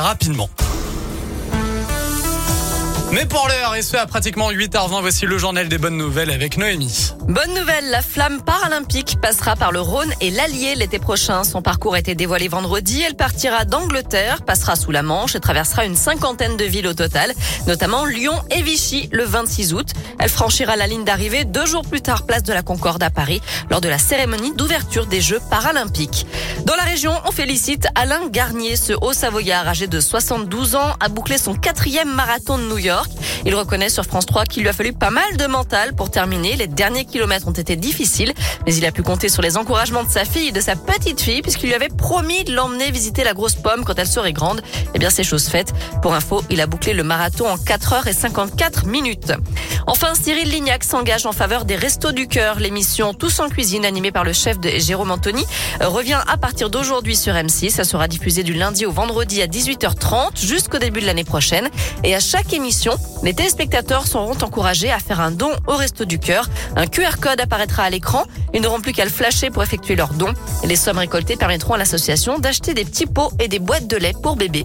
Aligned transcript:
rapidement. 0.00 0.63
Mais 3.14 3.26
pour 3.26 3.46
l'heure, 3.46 3.76
et 3.76 3.82
ce 3.82 3.96
à 3.96 4.06
pratiquement 4.06 4.50
8h20, 4.50 5.00
voici 5.00 5.24
le 5.24 5.38
journal 5.38 5.68
des 5.68 5.78
bonnes 5.78 5.96
nouvelles 5.96 6.32
avec 6.32 6.56
Noémie. 6.56 7.12
Bonne 7.28 7.54
nouvelle, 7.54 7.88
la 7.90 8.02
flamme 8.02 8.42
paralympique 8.42 9.20
passera 9.22 9.54
par 9.54 9.70
le 9.70 9.80
Rhône 9.80 10.12
et 10.20 10.30
l'Allier 10.30 10.74
l'été 10.74 10.98
prochain. 10.98 11.44
Son 11.44 11.62
parcours 11.62 11.94
a 11.94 12.00
été 12.00 12.16
dévoilé 12.16 12.48
vendredi. 12.48 13.02
Elle 13.02 13.14
partira 13.14 13.64
d'Angleterre, 13.64 14.42
passera 14.42 14.74
sous 14.74 14.90
la 14.90 15.04
Manche 15.04 15.36
et 15.36 15.40
traversera 15.40 15.84
une 15.84 15.94
cinquantaine 15.94 16.56
de 16.56 16.64
villes 16.64 16.88
au 16.88 16.94
total, 16.94 17.32
notamment 17.68 18.04
Lyon 18.04 18.34
et 18.50 18.62
Vichy 18.62 19.08
le 19.12 19.22
26 19.22 19.74
août. 19.74 19.90
Elle 20.18 20.28
franchira 20.28 20.74
la 20.74 20.88
ligne 20.88 21.04
d'arrivée 21.04 21.44
deux 21.44 21.66
jours 21.66 21.86
plus 21.86 22.00
tard, 22.00 22.26
place 22.26 22.42
de 22.42 22.52
la 22.52 22.62
Concorde 22.62 23.02
à 23.04 23.10
Paris, 23.10 23.40
lors 23.70 23.80
de 23.80 23.88
la 23.88 23.98
cérémonie 23.98 24.54
d'ouverture 24.56 25.06
des 25.06 25.20
Jeux 25.20 25.40
paralympiques. 25.50 26.26
Dans 26.64 26.74
la 26.74 26.82
région, 26.82 27.12
on 27.26 27.30
félicite 27.30 27.86
Alain 27.94 28.26
Garnier, 28.28 28.74
ce 28.74 28.92
haut 28.92 29.12
savoyard 29.12 29.68
âgé 29.68 29.86
de 29.86 30.00
72 30.00 30.74
ans, 30.74 30.96
a 30.98 31.08
bouclé 31.08 31.38
son 31.38 31.54
quatrième 31.54 32.12
marathon 32.12 32.58
de 32.58 32.64
New 32.64 32.78
York. 32.78 33.03
Il 33.46 33.54
reconnaît 33.54 33.88
sur 33.88 34.04
France 34.04 34.26
3 34.26 34.44
qu'il 34.44 34.62
lui 34.62 34.68
a 34.68 34.72
fallu 34.72 34.92
pas 34.92 35.10
mal 35.10 35.36
de 35.36 35.46
mental 35.46 35.94
pour 35.94 36.10
terminer. 36.10 36.56
Les 36.56 36.66
derniers 36.66 37.04
kilomètres 37.04 37.48
ont 37.48 37.52
été 37.52 37.76
difficiles, 37.76 38.32
mais 38.66 38.74
il 38.74 38.84
a 38.86 38.92
pu 38.92 39.02
compter 39.02 39.28
sur 39.28 39.42
les 39.42 39.56
encouragements 39.56 40.04
de 40.04 40.10
sa 40.10 40.24
fille 40.24 40.48
et 40.48 40.52
de 40.52 40.60
sa 40.60 40.76
petite 40.76 41.20
fille 41.20 41.42
puisqu'il 41.42 41.66
lui 41.66 41.74
avait 41.74 41.88
promis 41.88 42.44
de 42.44 42.54
l'emmener 42.54 42.90
visiter 42.90 43.24
la 43.24 43.34
grosse 43.34 43.54
pomme 43.54 43.84
quand 43.84 43.98
elle 43.98 44.06
serait 44.06 44.32
grande. 44.32 44.62
Eh 44.94 44.98
bien, 44.98 45.10
c'est 45.10 45.24
chose 45.24 45.46
faite. 45.48 45.72
Pour 46.02 46.14
info, 46.14 46.42
il 46.50 46.60
a 46.60 46.66
bouclé 46.66 46.94
le 46.94 47.02
marathon 47.02 47.48
en 47.48 47.58
4 47.58 47.92
heures 47.92 48.06
et 48.06 48.12
54 48.12 48.86
minutes. 48.86 49.32
Enfin, 49.86 50.14
Cyril 50.14 50.48
Lignac 50.48 50.82
s'engage 50.82 51.26
en 51.26 51.32
faveur 51.32 51.64
des 51.64 51.76
Restos 51.76 52.12
du 52.12 52.26
Cœur. 52.26 52.58
L'émission 52.58 53.12
Tous 53.12 53.40
en 53.40 53.48
cuisine, 53.48 53.84
animée 53.84 54.12
par 54.12 54.24
le 54.24 54.32
chef 54.32 54.58
de 54.58 54.70
Jérôme 54.70 55.10
Anthony, 55.10 55.44
revient 55.80 56.20
à 56.26 56.36
partir 56.36 56.70
d'aujourd'hui 56.70 57.16
sur 57.16 57.34
M6. 57.34 57.70
Ça 57.70 57.84
sera 57.84 58.08
diffusé 58.08 58.42
du 58.42 58.54
lundi 58.54 58.86
au 58.86 58.92
vendredi 58.92 59.42
à 59.42 59.46
18h30 59.46 60.44
jusqu'au 60.44 60.78
début 60.78 61.00
de 61.00 61.06
l'année 61.06 61.24
prochaine. 61.24 61.68
Et 62.02 62.14
à 62.14 62.20
chaque 62.20 62.52
émission, 62.52 62.96
les 63.22 63.34
téléspectateurs 63.34 64.06
seront 64.06 64.36
encouragés 64.42 64.90
à 64.90 64.98
faire 64.98 65.20
un 65.20 65.30
don 65.30 65.50
au 65.66 65.76
Resto 65.76 66.04
du 66.06 66.18
Cœur. 66.18 66.48
Un 66.76 66.86
QR 66.86 67.18
code 67.20 67.40
apparaîtra 67.40 67.82
à 67.84 67.90
l'écran. 67.90 68.24
Ils 68.54 68.62
n'auront 68.62 68.80
plus 68.80 68.92
qu'à 68.92 69.04
le 69.04 69.10
flasher 69.10 69.50
pour 69.50 69.62
effectuer 69.62 69.96
leur 69.96 70.14
don. 70.14 70.32
Les 70.64 70.76
sommes 70.76 70.98
récoltées 70.98 71.36
permettront 71.36 71.74
à 71.74 71.78
l'association 71.78 72.38
d'acheter 72.38 72.72
des 72.72 72.84
petits 72.84 73.06
pots 73.06 73.32
et 73.38 73.48
des 73.48 73.58
boîtes 73.58 73.86
de 73.86 73.96
lait 73.96 74.14
pour 74.22 74.36
bébés. 74.36 74.64